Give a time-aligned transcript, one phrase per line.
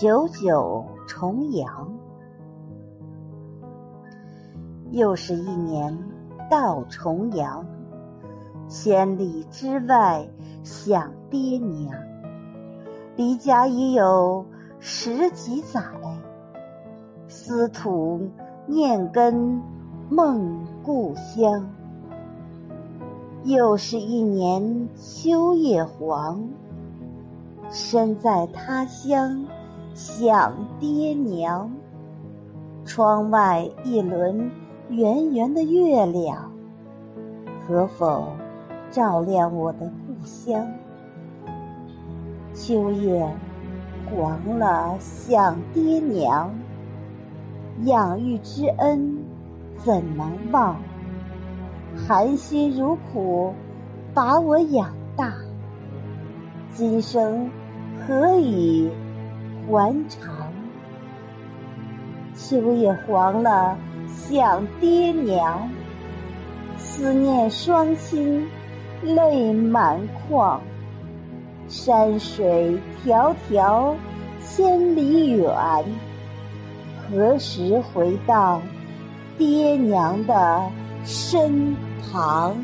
[0.00, 1.98] 九九重阳，
[4.92, 5.98] 又是一年
[6.48, 7.66] 到重阳。
[8.68, 10.28] 千里之外
[10.62, 11.98] 想爹娘，
[13.16, 14.46] 离家已有
[14.78, 15.82] 十几载。
[17.26, 18.30] 思土
[18.66, 19.60] 念根
[20.08, 21.68] 梦故乡，
[23.42, 26.48] 又是一年秋叶黄。
[27.68, 29.44] 身在他乡。
[29.98, 31.68] 想爹娘，
[32.84, 34.48] 窗外一轮
[34.90, 36.52] 圆圆的月亮，
[37.66, 38.28] 可否
[38.92, 40.64] 照亮我的故乡？
[42.54, 43.28] 秋叶
[44.08, 46.48] 黄了，想爹娘，
[47.82, 49.18] 养育之恩
[49.84, 50.76] 怎能忘？
[51.96, 53.52] 含辛茹苦
[54.14, 55.34] 把我养大，
[56.72, 57.50] 今生
[58.06, 58.88] 何以？
[59.70, 60.50] 还长，
[62.34, 63.76] 秋叶黄了，
[64.08, 65.70] 想爹娘，
[66.78, 68.48] 思念双亲，
[69.02, 70.58] 泪满眶。
[71.68, 73.94] 山水迢迢，
[74.42, 75.52] 千里远，
[76.96, 78.62] 何时回到
[79.36, 80.62] 爹娘的
[81.04, 82.56] 身旁？